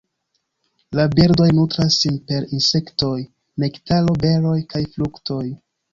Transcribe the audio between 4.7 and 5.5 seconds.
kaj fruktoj.